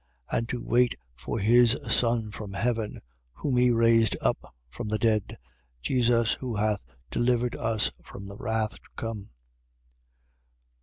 [0.31, 0.37] 1:10.
[0.39, 3.03] And to wait for his Son from heaven
[3.33, 5.37] (whom he raised up from the dead),
[5.79, 9.29] Jesus, who hath delivered us from the wrath to come.